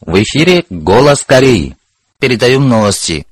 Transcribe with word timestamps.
В 0.00 0.22
эфире 0.22 0.64
«Голос 0.68 1.24
Кореи». 1.24 1.74
Передаем 2.20 2.68
новости. 2.68 3.26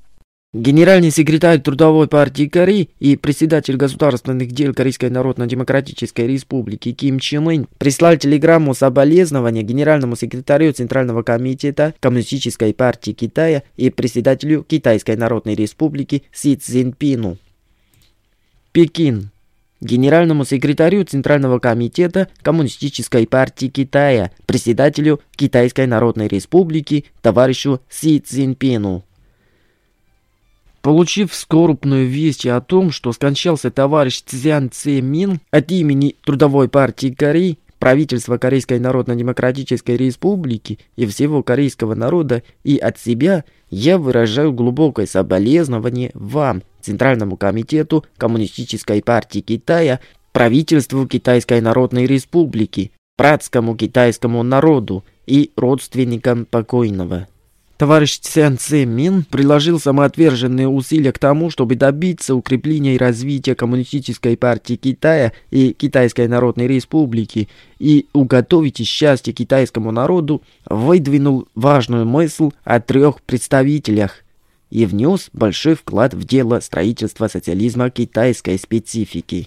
Генеральный 0.55 1.11
секретарь 1.11 1.61
Трудовой 1.61 2.09
партии 2.09 2.47
Кореи 2.47 2.89
и 3.01 3.17
председатель 3.17 3.77
государственных 3.77 4.51
дел 4.53 4.73
Корейской 4.73 5.11
Народно-Демократической 5.11 6.27
Республики 6.27 6.93
Ким 6.93 7.19
Чен 7.19 7.49
Ын 7.49 7.69
прислал 7.77 8.17
телеграмму 8.17 8.73
соболезнования 8.73 9.63
генеральному 9.63 10.17
секретарю 10.17 10.73
Центрального 10.73 11.23
комитета 11.23 11.93
Коммунистической 12.01 12.73
партии 12.73 13.11
Китая 13.11 13.63
и 13.77 13.91
председателю 13.91 14.63
Китайской 14.63 15.17
Народной 15.17 15.57
Республики 15.57 16.23
Си 16.33 16.57
Цзиньпину. 16.57 17.37
Пекин 18.73 19.31
генеральному 19.81 20.45
секретарю 20.45 21.05
Центрального 21.05 21.59
комитета 21.59 22.29
Коммунистической 22.43 23.27
партии 23.27 23.67
Китая, 23.67 24.31
председателю 24.47 25.21
Китайской 25.37 25.87
Народной 25.87 26.29
Республики, 26.29 27.05
товарищу 27.23 27.81
Си 27.89 28.21
Цзиньпину. 28.21 29.05
Получив 30.83 31.35
скорбную 31.35 32.07
весть 32.07 32.47
о 32.47 32.61
том, 32.61 32.91
что 32.91 33.13
скончался 33.13 33.71
товарищ 33.71 34.23
Цзян 34.27 34.71
Цзэмин 34.71 35.41
от 35.51 35.71
имени 35.73 36.17
Трудовой 36.25 36.69
партии 36.69 37.09
Кореи, 37.09 37.59
правительства 37.79 38.37
Корейской 38.37 38.79
Народно-Демократической 38.79 39.97
Республики 39.97 40.79
и 40.97 41.07
всего 41.07 41.43
корейского 41.43 41.95
народа 41.95 42.43
и 42.65 42.77
от 42.77 42.99
себя, 42.99 43.45
я 43.71 43.99
выражаю 43.99 44.53
глубокое 44.53 45.07
соболезнование 45.07 46.11
вам, 46.15 46.63
Центральному 46.85 47.37
комитету 47.37 48.05
Коммунистической 48.17 49.03
партии 49.03 49.41
Китая, 49.41 50.01
правительству 50.33 51.07
Китайской 51.07 51.61
Народной 51.61 52.07
Республики, 52.07 52.93
братскому 53.17 53.77
китайскому 53.77 54.43
народу 54.43 55.05
и 55.27 55.51
родственникам 55.57 56.45
покойного. 56.45 57.29
Товарищ 57.77 58.21
Цян 58.21 58.57
Цэ 58.57 58.85
Мин 58.85 59.25
приложил 59.25 59.81
самоотверженные 59.81 60.69
усилия 60.69 61.13
к 61.13 61.19
тому, 61.19 61.51
чтобы 61.51 61.75
добиться 61.75 62.37
укрепления 62.37 62.95
и 62.95 62.99
развития 62.99 63.57
Коммунистической 63.57 64.37
партии 64.37 64.77
Китая 64.77 65.33
и 65.51 65.73
Китайской 65.73 66.29
Народной 66.29 66.69
Республики 66.69 67.49
и 67.81 68.07
уготовить 68.13 68.87
счастье 68.87 69.33
китайскому 69.33 69.91
народу, 69.91 70.43
выдвинул 70.67 71.49
важную 71.57 72.07
мысль 72.07 72.51
о 72.63 72.79
трех 72.79 73.21
представителях 73.23 74.24
и 74.75 74.87
внес 74.87 75.31
большой 75.33 75.77
вклад 75.77 76.13
в 76.15 76.25
дело 76.25 76.59
строительства 76.59 77.29
социализма 77.29 77.91
китайской 77.91 78.59
специфики. 78.59 79.47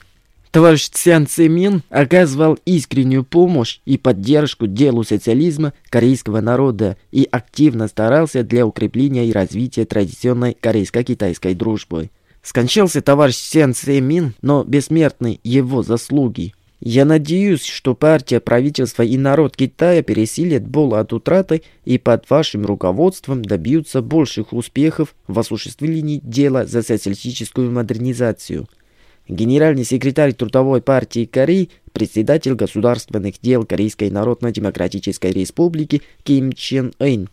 Товарищ 0.52 0.90
Цян 0.90 1.28
Цемин 1.28 1.84
оказывал 1.90 2.58
искреннюю 2.66 3.26
помощь 3.26 3.80
и 3.86 3.98
поддержку 3.98 4.66
делу 4.68 5.04
социализма 5.04 5.74
корейского 5.90 6.40
народа 6.40 6.96
и 7.12 7.28
активно 7.30 7.90
старался 7.90 8.44
для 8.44 8.66
укрепления 8.66 9.28
и 9.28 9.34
развития 9.34 9.84
традиционной 9.84 10.56
корейско-китайской 10.60 11.54
дружбы. 11.54 12.10
Скончался 12.42 13.02
товарищ 13.02 13.36
Цян 13.36 13.74
Цемин, 13.74 14.34
но 14.42 14.64
бессмертны 14.64 15.42
его 15.44 15.84
заслуги. 15.84 16.54
Я 16.80 17.06
надеюсь, 17.06 17.64
что 17.64 17.96
партия, 17.96 18.40
правительство 18.40 19.02
и 19.02 19.18
народ 19.18 19.58
Китая 19.58 20.04
пересилят 20.04 20.68
боль 20.68 21.00
от 21.00 21.12
утраты 21.12 21.64
и 21.86 21.98
под 21.98 22.30
вашим 22.30 22.66
руководством 22.66 23.44
добьются 23.44 24.02
больших 24.02 24.54
успехов 24.54 25.16
в 25.28 25.40
осуществлении 25.40 26.20
дела 26.24 26.66
за 26.66 26.84
социалистическую 26.84 27.72
модернизацию. 27.72 28.68
Генеральный 29.28 29.84
секретарь 29.84 30.34
Трудовой 30.34 30.82
партии 30.82 31.26
Кореи, 31.26 31.70
председатель 31.92 32.54
государственных 32.54 33.42
дел 33.42 33.66
Корейской 33.66 34.10
Народно-Демократической 34.12 35.32
Республики 35.32 36.04
Ким 36.24 36.54
Чен 36.54 36.94
Ын. 37.00 37.28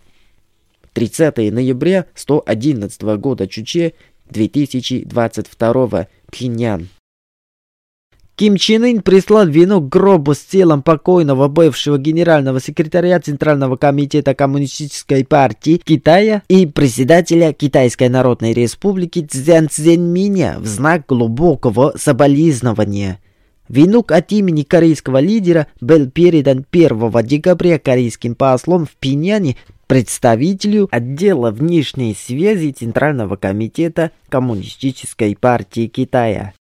30 0.94 1.52
ноября 1.52 2.06
111 2.14 3.02
года 3.18 3.46
Чуче 3.46 3.92
2022 4.30 6.08
Пхеньян. 6.30 6.88
Ким 8.36 8.56
Чен 8.56 8.82
Ын 8.82 9.00
прислал 9.00 9.46
вину 9.46 9.80
к 9.80 9.88
гробу 9.88 10.34
с 10.34 10.40
телом 10.40 10.82
покойного 10.82 11.46
бывшего 11.46 11.98
генерального 11.98 12.60
секретаря 12.60 13.20
Центрального 13.20 13.76
комитета 13.76 14.34
Коммунистической 14.34 15.24
партии 15.24 15.80
Китая 15.84 16.42
и 16.48 16.66
председателя 16.66 17.52
Китайской 17.52 18.08
Народной 18.08 18.52
Республики 18.52 19.24
Цзян 19.24 19.68
Цзэньминя 19.68 20.56
в 20.58 20.66
знак 20.66 21.06
глубокого 21.06 21.94
соболезнования. 21.96 23.20
Венок 23.68 24.10
от 24.10 24.32
имени 24.32 24.64
корейского 24.64 25.18
лидера 25.18 25.68
был 25.80 26.10
передан 26.10 26.66
1 26.68 27.10
декабря 27.24 27.78
корейским 27.78 28.34
послом 28.34 28.84
в 28.84 28.96
Пиняне 28.96 29.56
представителю 29.86 30.88
отдела 30.90 31.52
внешней 31.52 32.16
связи 32.16 32.72
Центрального 32.72 33.36
комитета 33.36 34.10
Коммунистической 34.28 35.36
партии 35.36 35.86
Китая. 35.86 36.52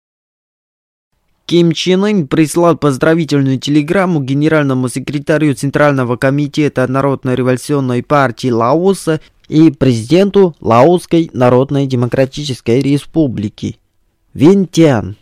Ким 1.52 1.72
Чен 1.72 2.02
Ын 2.02 2.28
прислал 2.28 2.78
поздравительную 2.78 3.58
телеграмму 3.58 4.22
генеральному 4.22 4.88
секретарю 4.88 5.52
Центрального 5.54 6.16
комитета 6.16 6.86
Народно-революционной 6.86 8.02
партии 8.02 8.48
Лаоса 8.48 9.20
и 9.50 9.70
президенту 9.70 10.56
Лаосской 10.60 11.28
Народной 11.34 11.86
Демократической 11.86 12.80
Республики 12.80 13.76
Винтян. 14.32 15.16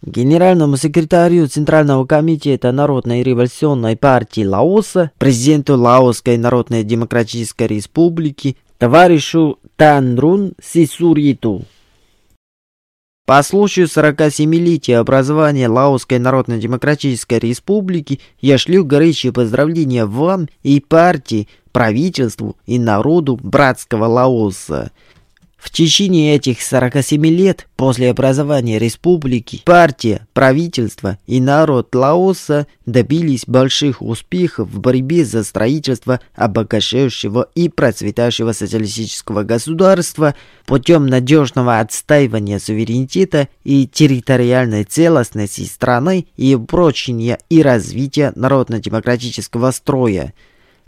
Генеральному 0.00 0.78
секретарю 0.78 1.46
Центрального 1.46 2.06
комитета 2.06 2.72
Народной 2.72 3.22
революционной 3.22 3.98
партии 3.98 4.46
Лаоса, 4.46 5.10
президенту 5.18 5.76
Лаосской 5.76 6.38
Народной 6.38 6.84
Демократической 6.84 7.66
Республики, 7.66 8.56
товарищу 8.78 9.58
Танрун 9.76 10.54
Сисуриту. 10.58 11.66
По 13.26 13.42
случаю 13.42 13.86
47-летия 13.86 14.98
образования 14.98 15.68
Лаосской 15.68 16.20
Народно-Демократической 16.20 17.40
Республики 17.40 18.20
я 18.40 18.56
шлю 18.56 18.84
горячие 18.84 19.32
поздравления 19.32 20.04
вам 20.04 20.48
и 20.62 20.78
партии, 20.78 21.48
правительству 21.72 22.56
и 22.66 22.78
народу 22.78 23.36
братского 23.42 24.04
Лаоса. 24.04 24.92
В 25.66 25.70
течение 25.72 26.36
этих 26.36 26.62
47 26.62 27.26
лет 27.26 27.66
после 27.74 28.10
образования 28.10 28.78
республики 28.78 29.62
партия, 29.64 30.28
правительство 30.32 31.18
и 31.26 31.40
народ 31.40 31.92
Лаоса 31.92 32.68
добились 32.86 33.46
больших 33.48 34.00
успехов 34.00 34.68
в 34.68 34.78
борьбе 34.78 35.24
за 35.24 35.42
строительство 35.42 36.20
обогащающего 36.36 37.48
и 37.56 37.68
процветающего 37.68 38.52
социалистического 38.52 39.42
государства 39.42 40.36
путем 40.66 41.08
надежного 41.08 41.80
отстаивания 41.80 42.60
суверенитета 42.60 43.48
и 43.64 43.88
территориальной 43.88 44.84
целостности 44.84 45.62
страны 45.62 46.28
и 46.36 46.54
упрочения 46.54 47.40
и 47.50 47.60
развития 47.60 48.32
народно-демократического 48.36 49.72
строя. 49.72 50.32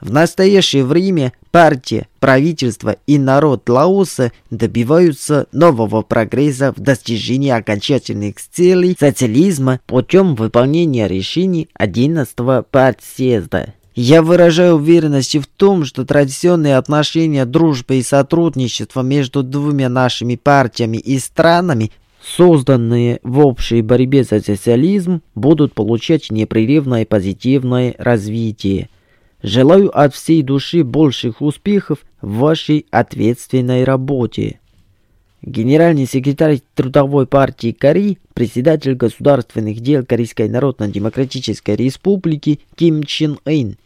В 0.01 0.13
настоящее 0.13 0.85
время 0.85 1.33
партия, 1.51 2.07
правительство 2.21 2.97
и 3.07 3.19
народ 3.19 3.69
Лаоса 3.69 4.31
добиваются 4.51 5.47
нового 5.51 6.03
прогресса 6.03 6.73
в 6.77 6.81
достижении 6.81 7.51
окончательных 7.51 8.37
целей 8.37 8.97
социализма 8.99 9.81
путем 9.87 10.37
выполнения 10.37 11.09
решений 11.09 11.69
11-го 11.79 12.65
партсъезда. 12.71 13.75
Я 13.97 14.23
выражаю 14.23 14.77
уверенность 14.77 15.35
в 15.35 15.47
том, 15.49 15.85
что 15.85 16.05
традиционные 16.05 16.77
отношения 16.77 17.45
дружбы 17.45 17.97
и 17.97 18.03
сотрудничества 18.03 19.03
между 19.03 19.43
двумя 19.43 19.89
нашими 19.89 20.37
партиями 20.37 20.99
и 20.99 21.19
странами 21.19 21.91
созданные 22.37 23.21
в 23.23 23.39
общей 23.41 23.83
борьбе 23.83 24.25
за 24.25 24.41
социализм, 24.41 25.23
будут 25.35 25.75
получать 25.75 26.31
непрерывное 26.31 27.07
позитивное 27.07 27.95
развитие. 27.99 28.89
Желаю 29.43 29.97
от 29.97 30.15
всей 30.15 30.43
души 30.43 30.83
больших 30.83 31.41
успехов 31.41 32.05
в 32.21 32.39
вашей 32.39 32.87
ответственной 32.91 33.85
работе. 33.85 34.61
Генеральный 35.43 36.07
секретарь 36.07 36.61
Трудовой 36.75 37.27
партии 37.27 37.71
Кореи, 37.71 38.19
председатель 38.35 38.95
государственных 38.95 39.81
дел 39.81 40.05
Корейской 40.05 40.49
Народно-Демократической 40.49 41.77
Республики 41.77 42.59
Ким 42.75 43.05
Чен 43.05 43.39
Ын. 43.45 43.77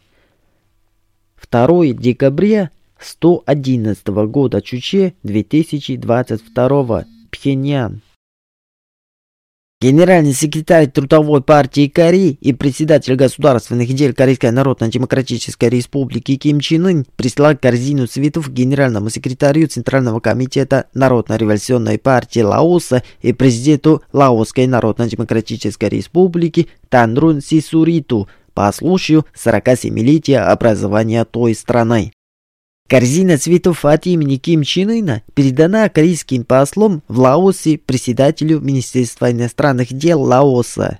2 1.51 1.87
декабря 1.93 2.71
111 2.99 4.07
года 4.29 4.63
Чуче 4.63 5.13
2022 5.23 7.05
Пхеньян. 7.31 8.01
Генеральный 9.83 10.33
секретарь 10.33 10.89
Трудовой 10.89 11.43
партии 11.43 11.89
Кореи 11.89 12.39
и 12.41 12.53
председатель 12.53 13.17
государственных 13.17 13.93
дел 13.93 14.15
Корейской 14.15 14.53
Народно-Демократической 14.53 15.69
Республики 15.69 16.37
Ким 16.37 16.61
Чен 16.61 16.87
Ын 16.87 17.07
прислал 17.17 17.57
корзину 17.57 18.07
цветов 18.07 18.49
генеральному 18.49 19.11
секретарю 19.11 19.67
Центрального 19.67 20.21
комитета 20.21 20.87
Народно-революционной 20.95 21.99
партии 21.99 22.43
Лаоса 22.43 23.03
и 23.23 23.33
президенту 23.33 24.03
Лаосской 24.13 24.69
Народно-Демократической 24.69 25.89
Республики 25.89 26.69
Танрун 26.89 27.41
Сисуриту 27.41 28.29
по 28.55 28.71
случаю 28.71 29.27
47-летия 29.35 30.45
образования 30.45 31.25
той 31.25 31.57
страны. 31.57 32.13
Корзина 32.93 33.39
цветов 33.39 33.85
от 33.85 34.07
имени 34.07 34.37
Ким 34.37 34.65
Чен 34.65 34.91
Ына 34.91 35.23
передана 35.35 35.89
корейским 35.89 36.45
послом 36.45 37.03
в 37.09 37.19
Лаосе 37.21 37.79
председателю 37.79 38.61
Министерства 38.61 39.31
иностранных 39.31 39.93
дел 39.93 40.21
Лаоса. 40.21 40.99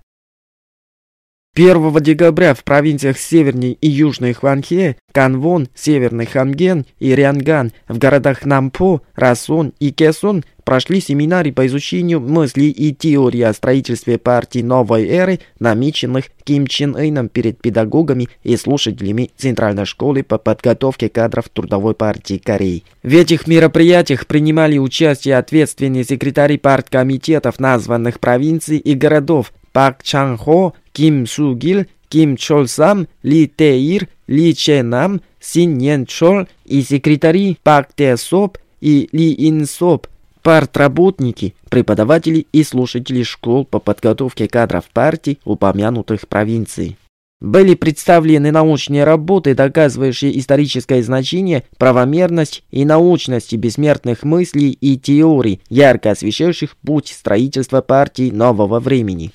1 1.55 1.95
декабря 2.01 2.55
в 2.55 2.65
провинциях 2.65 3.19
Северной 3.19 3.73
и 3.79 3.87
Южной 3.87 4.33
Хванхе, 4.33 4.97
Канвон, 5.13 5.69
Северный 5.75 6.25
Хамген 6.25 6.87
и 6.99 7.15
Рянган, 7.15 7.73
в 7.89 7.99
городах 7.99 8.47
Нампо, 8.47 9.03
Расон 9.15 9.75
и 9.79 9.91
Кесон 9.91 10.45
прошли 10.65 11.03
семинары 11.03 11.53
по 11.53 11.67
изучению 11.67 12.21
мыслей 12.21 12.71
и 12.71 12.95
теории 12.95 13.43
о 13.43 13.53
строительстве 13.53 14.17
партии 14.17 14.61
новой 14.61 15.07
эры, 15.07 15.41
намеченных 15.59 16.31
Ким 16.45 16.67
Чен 16.67 16.97
Ыном 16.97 17.29
перед 17.29 17.61
педагогами 17.61 18.31
и 18.45 18.57
слушателями 18.57 19.31
Центральной 19.37 19.85
школы 19.85 20.23
по 20.23 20.39
подготовке 20.39 21.11
кадров 21.11 21.51
Трудовой 21.51 21.93
партии 21.95 22.39
Кореи. 22.39 22.85
В 23.03 23.15
этих 23.15 23.47
мероприятиях 23.47 24.27
принимали 24.27 24.79
участие 24.79 25.37
ответственные 25.37 26.05
секретари 26.05 26.57
парткомитетов 26.57 27.61
названных 27.61 28.21
провинций 28.21 28.79
и 28.79 28.95
городов 28.95 29.53
Пак 29.73 30.03
Чан 30.03 30.37
Хо, 30.37 30.73
Ким 30.93 31.27
Су 31.27 31.55
Гил, 31.55 31.85
Ким 32.09 32.37
Чол 32.37 32.67
Сам, 32.67 33.07
Ли 33.23 33.47
Те 33.49 34.01
Ли 34.29 34.55
Че 34.55 34.83
Нам, 34.83 35.21
Син 35.41 35.81
Йен 35.81 36.07
Чол 36.07 36.47
и 36.67 36.83
секретари 36.83 37.57
Пак 37.63 37.95
Те 37.95 38.17
Соп 38.17 38.59
и 38.81 39.09
Ли 39.13 39.35
Ин 39.49 39.67
Соп, 39.67 40.07
партработники, 40.43 41.55
преподаватели 41.71 42.47
и 42.53 42.65
слушатели 42.65 43.23
школ 43.23 43.65
по 43.65 43.79
подготовке 43.79 44.49
кадров 44.49 44.85
партий 44.93 45.39
упомянутых 45.45 46.29
провинций. 46.29 46.97
Были 47.41 47.75
представлены 47.75 48.53
научные 48.53 49.03
работы, 49.03 49.57
доказывающие 49.57 50.39
историческое 50.39 51.03
значение, 51.03 51.65
правомерность 51.77 52.63
и 52.71 52.85
научность 52.85 53.53
бессмертных 53.55 54.23
мыслей 54.23 54.71
и 54.71 54.97
теорий, 54.97 55.61
ярко 55.69 56.13
освещающих 56.13 56.77
путь 56.77 57.09
строительства 57.09 57.81
партий 57.81 58.31
нового 58.31 58.79
времени. 58.79 59.33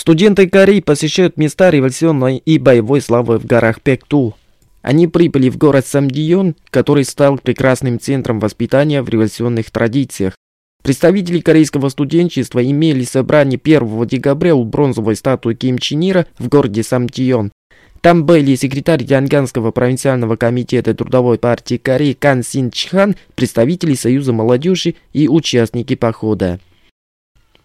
Студенты 0.00 0.48
Кореи 0.48 0.80
посещают 0.80 1.36
места 1.36 1.68
революционной 1.68 2.38
и 2.38 2.56
боевой 2.56 3.02
славы 3.02 3.38
в 3.38 3.44
горах 3.44 3.82
Пекту. 3.82 4.34
Они 4.80 5.06
прибыли 5.06 5.50
в 5.50 5.58
город 5.58 5.86
Самдион, 5.86 6.56
который 6.70 7.04
стал 7.04 7.36
прекрасным 7.36 8.00
центром 8.00 8.40
воспитания 8.40 9.02
в 9.02 9.10
революционных 9.10 9.70
традициях. 9.70 10.36
Представители 10.82 11.40
корейского 11.40 11.90
студенчества 11.90 12.64
имели 12.64 13.04
собрание 13.04 13.60
1 13.62 14.06
декабря 14.06 14.54
у 14.54 14.64
бронзовой 14.64 15.16
статуи 15.16 15.52
Ким 15.52 15.76
Чен 15.76 16.00
Ира 16.00 16.24
в 16.38 16.48
городе 16.48 16.82
Самтион. 16.82 17.52
Там 18.00 18.24
были 18.24 18.54
секретарь 18.54 19.04
Янганского 19.04 19.70
провинциального 19.70 20.36
комитета 20.36 20.94
Трудовой 20.94 21.36
партии 21.36 21.76
Кореи 21.76 22.14
Кан 22.14 22.42
Син 22.42 22.70
Чхан, 22.70 23.16
представители 23.34 23.92
Союза 23.92 24.32
молодежи 24.32 24.94
и 25.12 25.28
участники 25.28 25.94
похода. 25.94 26.58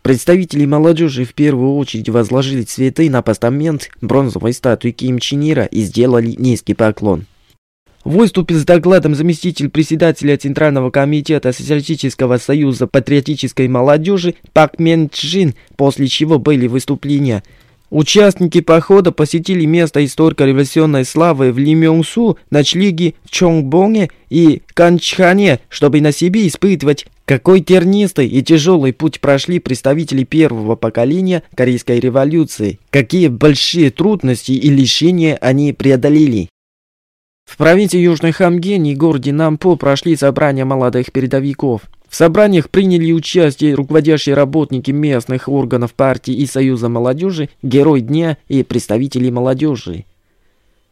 Представители 0.06 0.66
молодежи 0.66 1.26
в 1.26 1.34
первую 1.34 1.78
очередь 1.78 2.10
возложили 2.10 2.62
цветы 2.62 3.10
на 3.10 3.24
постамент 3.24 3.90
бронзовой 4.02 4.54
статуи 4.54 4.92
Ким 4.92 5.18
Чен 5.18 5.42
Ира 5.42 5.66
и 5.66 5.82
сделали 5.82 6.36
низкий 6.38 6.76
поклон. 6.76 7.26
Выступил 8.04 8.60
с 8.60 8.66
докладом 8.66 9.16
заместитель 9.16 9.68
председателя 9.68 10.38
Центрального 10.38 10.92
комитета 10.92 11.52
Социалистического 11.52 12.38
союза 12.38 12.86
патриотической 12.86 13.68
молодежи 13.68 14.36
Пак 14.54 14.78
Мен 14.78 15.10
Чжин, 15.10 15.56
после 15.76 16.08
чего 16.08 16.38
были 16.38 16.68
выступления– 16.68 17.44
Участники 17.96 18.60
похода 18.60 19.14
посетили 19.14 19.64
место 19.64 20.04
историко-революционной 20.04 21.06
славы 21.06 21.54
в 21.54 21.58
Лимёнгсу, 21.58 22.38
ночлеги 22.50 23.16
в 23.24 23.32
Чонгбоне 23.32 24.10
и 24.30 24.64
Канчхане, 24.74 25.62
чтобы 25.70 26.02
на 26.02 26.12
себе 26.12 26.46
испытывать, 26.46 27.06
какой 27.24 27.62
тернистый 27.62 28.28
и 28.28 28.42
тяжелый 28.44 28.92
путь 28.92 29.22
прошли 29.22 29.60
представители 29.60 30.26
первого 30.26 30.76
поколения 30.76 31.44
Корейской 31.56 32.02
революции, 32.02 32.80
какие 32.90 33.30
большие 33.30 33.92
трудности 33.92 34.52
и 34.52 34.70
лишения 34.70 35.38
они 35.40 35.72
преодолели. 35.72 36.50
В 37.46 37.56
провинции 37.56 38.00
Южной 38.00 38.34
Хамген 38.34 38.84
и 38.84 38.94
городе 38.94 39.32
Нампо 39.32 39.78
прошли 39.78 40.18
собрания 40.18 40.66
молодых 40.66 41.14
передовиков. 41.14 41.84
В 42.10 42.16
собраниях 42.16 42.70
приняли 42.70 43.12
участие 43.12 43.74
руководящие 43.74 44.36
работники 44.36 44.92
местных 44.92 45.50
органов 45.50 45.94
партии 45.94 46.34
и 46.34 46.46
Союза 46.46 46.90
молодежи, 46.90 47.50
Герой 47.62 48.02
дня 48.02 48.38
и 48.48 48.64
представители 48.64 49.30
молодежи. 49.30 50.06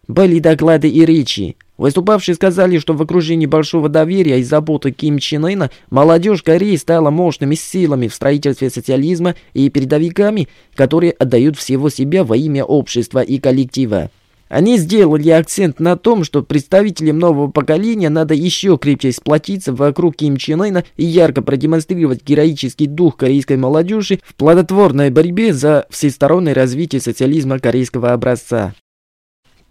Были 0.07 0.39
доклады 0.39 0.89
и 0.89 1.05
речи. 1.05 1.55
Выступавшие 1.77 2.35
сказали, 2.35 2.77
что 2.77 2.93
в 2.93 3.01
окружении 3.01 3.45
большого 3.45 3.89
доверия 3.89 4.39
и 4.39 4.43
заботы 4.43 4.91
Ким 4.91 5.17
Чен 5.17 5.45
Ына 5.45 5.71
молодежь 5.89 6.43
Кореи 6.43 6.75
стала 6.75 7.09
мощными 7.09 7.55
силами 7.55 8.07
в 8.07 8.13
строительстве 8.13 8.69
социализма 8.69 9.35
и 9.53 9.69
передовиками, 9.69 10.49
которые 10.75 11.13
отдают 11.13 11.57
всего 11.57 11.89
себя 11.89 12.23
во 12.23 12.37
имя 12.37 12.63
общества 12.63 13.21
и 13.21 13.39
коллектива. 13.39 14.11
Они 14.49 14.77
сделали 14.77 15.29
акцент 15.29 15.79
на 15.79 15.97
том, 15.97 16.23
что 16.23 16.43
представителям 16.43 17.17
нового 17.17 17.49
поколения 17.49 18.09
надо 18.09 18.33
еще 18.33 18.77
крепче 18.77 19.11
сплотиться 19.11 19.73
вокруг 19.73 20.15
Ким 20.17 20.37
Чен 20.37 20.61
Ына 20.61 20.83
и 20.95 21.05
ярко 21.05 21.41
продемонстрировать 21.41 22.23
героический 22.23 22.87
дух 22.87 23.17
корейской 23.17 23.57
молодежи 23.57 24.19
в 24.23 24.35
плодотворной 24.35 25.09
борьбе 25.09 25.53
за 25.53 25.87
всестороннее 25.89 26.53
развитие 26.53 27.01
социализма 27.01 27.59
корейского 27.59 28.13
образца. 28.13 28.75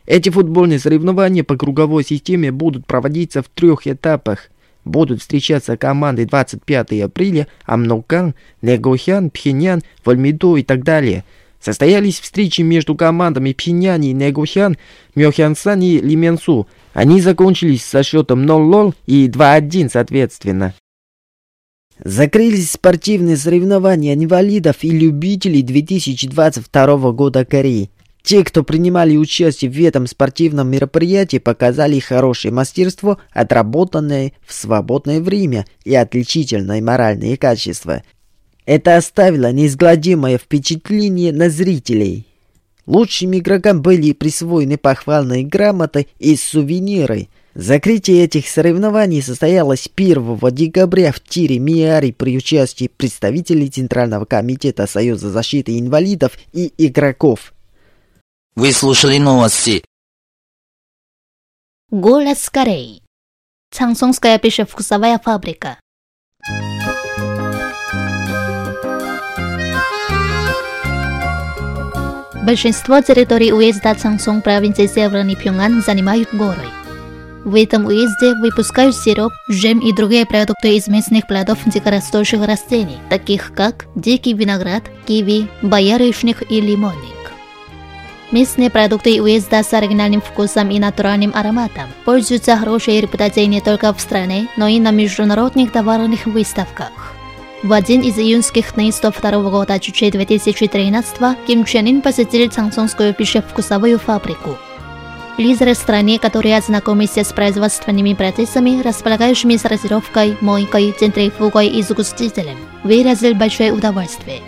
Эти 0.05 0.29
футбольные 0.29 0.77
соревнования 0.77 1.43
по 1.43 1.57
круговой 1.57 2.03
системе 2.03 2.51
будут 2.51 2.86
проводиться 2.86 3.41
в 3.41 3.50
трех 3.50 3.88
этапах. 3.88 4.51
Будут 4.86 5.22
встречаться 5.22 5.75
команды 5.75 6.27
25 6.27 7.01
апреля 7.01 7.48
Амнокан, 7.65 8.36
Негохян, 8.62 9.31
Пхеньян, 9.31 9.81
Вальмидо 10.05 10.57
и 10.57 10.62
так 10.62 10.84
далее– 10.84 11.24
Состоялись 11.60 12.20
встречи 12.20 12.62
между 12.62 12.96
командами 12.96 13.54
Пхеньяни, 13.54 14.08
Негухян, 14.10 14.78
Мёхянсан 15.16 15.82
и 15.82 16.00
Лименсу. 16.00 16.68
Они 16.94 17.20
закончились 17.22 17.84
со 17.84 18.04
счетом 18.04 18.46
0-0 18.46 18.94
и 19.06 19.28
2-1 19.28 19.90
соответственно. 19.92 20.74
Закрылись 22.04 22.72
спортивные 22.72 23.38
соревнования 23.38 24.14
инвалидов 24.14 24.78
и 24.82 24.92
любителей 24.92 25.64
2022 25.64 27.12
года 27.12 27.44
Кореи. 27.44 27.90
Те, 28.22 28.44
кто 28.44 28.64
принимали 28.64 29.16
участие 29.16 29.72
в 29.72 29.80
этом 29.80 30.06
спортивном 30.06 30.70
мероприятии, 30.70 31.38
показали 31.38 32.00
хорошее 32.00 32.54
мастерство, 32.54 33.20
отработанное 33.32 34.34
в 34.46 34.54
свободное 34.54 35.22
время 35.22 35.66
и 35.86 35.96
отличительные 35.96 36.82
моральные 36.82 37.38
качества. 37.38 38.04
Это 38.67 38.97
оставило 38.97 39.50
неизгладимое 39.53 40.38
впечатление 40.38 41.31
на 41.31 41.50
зрителей. 41.50 42.27
Лучшим 42.86 43.33
игрокам 43.33 43.81
были 43.81 44.12
присвоены 44.12 44.77
похвальные 44.77 45.45
грамоты 45.45 46.07
и 46.19 46.36
сувениры. 46.36 47.29
Закрытие 47.53 48.25
этих 48.25 48.50
соревнований 48.50 49.21
состоялось 49.21 49.89
1 49.95 50.38
декабря 50.51 51.13
в 51.13 51.21
тире 51.21 51.59
Миари 51.59 52.12
при 52.12 52.36
участии 52.36 52.89
представителей 52.89 53.69
Центрального 53.69 54.25
комитета 54.25 54.86
Союза 54.86 55.29
защиты 55.31 55.79
инвалидов 55.79 56.38
и 56.51 56.74
игроков. 56.77 57.53
Вы 58.55 58.74
слушали 58.74 59.17
новости. 59.17 59.86
Голос 61.89 62.50
Кореи. 62.50 63.01
Цансонская 63.71 64.38
пищевкусовая 64.39 65.19
фабрика. 65.19 65.77
Большинство 72.48 73.01
территорий 73.01 73.51
уезда 73.51 73.94
Цансон 73.94 74.42
провинции 74.42 74.88
Северный 74.88 75.36
Пюнган 75.36 75.82
занимают 75.82 76.34
горы. 76.34 76.63
В 77.44 77.54
этом 77.62 77.88
уезде 77.88 78.36
выпускают 78.36 78.96
сироп, 78.96 79.34
джем 79.51 79.80
и 79.80 79.92
другие 79.92 80.25
продукты 80.25 80.77
из 80.77 80.88
местных 80.88 81.27
плодов 81.27 81.60
дикорастущих 81.66 82.42
растений, 82.46 83.00
таких 83.10 83.51
как 83.54 83.88
дикий 83.96 84.34
виноград, 84.34 84.84
киви, 85.06 85.50
боярышник 85.62 86.50
и 86.50 86.62
лимонник. 86.62 87.34
Местные 88.32 88.70
продукты 88.70 89.22
уезда 89.22 89.62
с 89.62 89.74
оригинальным 89.74 90.22
вкусом 90.22 90.70
и 90.70 90.80
натуральным 90.80 91.34
ароматом 91.36 91.89
пользуются 92.06 92.56
хорошей 92.56 93.01
репутацией 93.01 93.48
не 93.48 93.60
только 93.60 93.94
в 93.94 94.00
стране, 94.00 94.48
но 94.56 94.70
и 94.70 94.80
на 94.80 94.92
международных 94.92 95.74
товарных 95.74 96.25
выставках. 96.25 97.16
В 97.64 97.74
один 97.74 98.02
из 98.02 98.20
июньских 98.20 98.76
дней 98.76 98.92
102 98.92 99.50
года 99.50 99.80
Чуче 99.80 100.12
2013 100.12 101.18
Ким 101.48 101.66
Чен 101.66 101.88
Ын 101.88 102.02
посетил 102.04 102.52
Цансонскую 102.52 103.16
пищевкусовую 103.16 103.98
фабрику. 103.98 104.56
Лидеры 105.40 105.74
страны, 105.74 106.20
которые 106.20 106.56
ознакомились 106.56 107.18
с 107.18 107.34
производственными 107.34 108.14
процессами, 108.14 108.84
располагающими 108.84 109.58
с 109.58 109.66
разировкой, 109.66 110.38
мойкой, 110.40 110.92
центрифугой 110.92 111.70
и 111.70 111.82
сгустителем, 111.82 112.58
выразил 112.84 113.34
большое 113.34 113.72
удовольствие. 113.72 114.42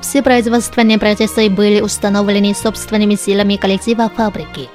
Все 0.00 0.22
производственные 0.22 1.00
процессы 1.00 1.50
были 1.50 1.80
установлены 1.80 2.54
собственными 2.54 3.16
силами 3.16 3.56
коллектива 3.56 4.08
фабрики. 4.14 4.68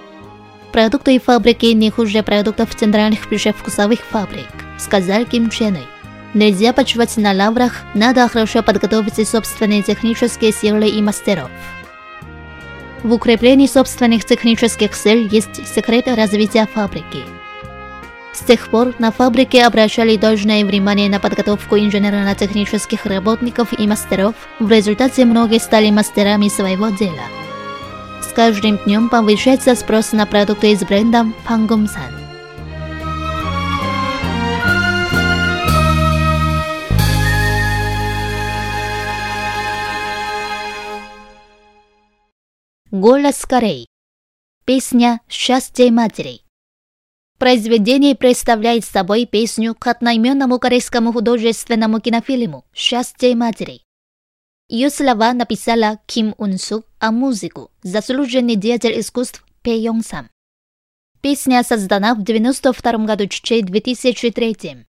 Продукты 0.74 1.18
фабрики 1.18 1.68
не 1.68 1.92
хуже 1.92 2.24
продуктов 2.24 2.76
центральных 2.76 3.30
пищевкусовых 3.30 4.02
фабрик, 4.02 4.50
сказал 4.78 5.24
Ким 5.24 5.50
Чен 5.50 5.76
Ын. 5.76 6.01
Нельзя 6.34 6.72
почивать 6.72 7.18
на 7.18 7.34
лаврах, 7.34 7.82
надо 7.94 8.28
хорошо 8.28 8.64
подготовить 8.64 9.28
собственные 9.28 9.84
технические 9.84 10.54
силы 10.54 10.88
и 10.88 11.02
мастеров. 11.02 11.50
В 13.04 13.14
укреплении 13.14 13.68
собственных 13.68 14.26
технических 14.26 14.96
сил 14.96 15.28
есть 15.28 15.68
секрет 15.68 16.08
развития 16.08 16.68
фабрики. 16.72 17.26
С 18.32 18.40
тех 18.40 18.70
пор 18.70 18.94
на 18.98 19.12
фабрике 19.12 19.66
обращали 19.66 20.16
должное 20.16 20.64
внимание 20.64 21.10
на 21.10 21.20
подготовку 21.20 21.78
инженерно-технических 21.78 23.06
работников 23.06 23.78
и 23.78 23.86
мастеров. 23.88 24.36
В 24.60 24.72
результате 24.72 25.26
многие 25.26 25.60
стали 25.60 25.90
мастерами 25.90 26.48
своего 26.48 26.90
дела. 26.90 27.26
С 28.22 28.34
каждым 28.34 28.78
днем 28.86 29.10
повышается 29.10 29.76
спрос 29.76 30.14
на 30.14 30.26
продукты 30.26 30.76
с 30.76 30.80
брендом 30.80 31.36
Пангумсан. 31.46 32.21
Голос 42.92 43.46
Корей. 43.46 43.88
Песня 44.66 45.22
«Счастье 45.30 45.90
матери». 45.92 46.42
Произведение 47.40 48.18
представляет 48.18 48.84
собой 48.84 49.26
песню 49.26 49.74
к 49.76 49.88
одноименному 49.88 50.60
корейскому 50.60 51.14
художественному 51.14 52.02
кинофильму 52.02 52.66
«Счастье 52.74 53.34
матери». 53.34 53.84
Ее 54.68 54.90
слова 54.90 55.32
написала 55.32 56.02
Ким 56.06 56.36
Унсук, 56.38 56.86
а 57.00 57.14
музыку– 57.14 57.72
заслуженный 57.82 58.58
деятель 58.58 59.00
искусств 59.00 59.46
Пе 59.62 59.78
Йонг 59.78 60.06
Сам. 60.06 60.30
Песня 61.22 61.64
создана 61.64 62.14
в 62.14 62.26
92 62.26 63.06
году 63.06 63.26
Чучей 63.28 63.62
2003 63.62 64.86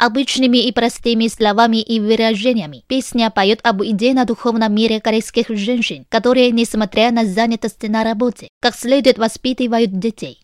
Обычными 0.00 0.56
и 0.56 0.72
простыми 0.72 1.28
словами 1.28 1.82
и 1.82 2.00
выражениями 2.00 2.82
песня 2.86 3.28
поет 3.28 3.60
об 3.62 3.82
идейно-духовном 3.82 4.74
мире 4.74 4.98
корейских 4.98 5.50
женщин, 5.50 6.06
которые, 6.08 6.50
несмотря 6.52 7.10
на 7.10 7.26
занятость 7.26 7.82
на 7.82 8.02
работе, 8.02 8.48
как 8.62 8.74
следует 8.74 9.18
воспитывают 9.18 9.98
детей. 9.98 10.40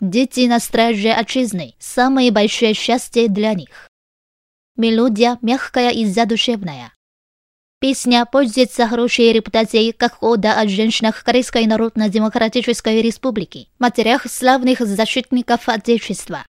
Дети 0.00 0.46
на 0.46 0.60
страже 0.60 1.10
отчизны– 1.10 1.74
самое 1.80 2.30
большое 2.30 2.74
счастье 2.74 3.26
для 3.26 3.54
них. 3.54 3.88
Мелодия 4.76 5.36
мягкая 5.42 5.90
и 5.90 6.04
задушевная. 6.04 6.92
Песня 7.80 8.24
пользуется 8.24 8.86
хорошей 8.86 9.32
репутацией 9.32 9.90
как 9.90 10.22
ода 10.22 10.60
о 10.60 10.68
женщинах 10.68 11.24
Корейской 11.24 11.66
Народно-Демократической 11.66 13.02
Республики, 13.02 13.66
матерях 13.80 14.30
славных 14.30 14.78
защитников 14.78 15.68
Отечества. 15.68 16.46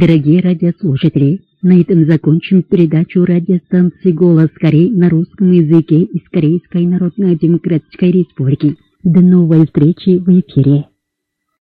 Дорогие 0.00 0.40
радиослушатели, 0.40 1.40
на 1.60 1.80
этом 1.80 2.06
закончим 2.06 2.62
передачу 2.62 3.24
радиостанции 3.24 4.12
«Голос 4.12 4.48
Корей» 4.54 4.90
на 4.92 5.10
русском 5.10 5.50
языке 5.50 6.02
из 6.02 6.22
Корейской 6.30 6.86
Народно-Демократической 6.86 8.12
Республики. 8.12 8.76
До 9.02 9.20
новой 9.20 9.66
встречи 9.66 10.18
в 10.18 10.28
эфире. 10.28 10.84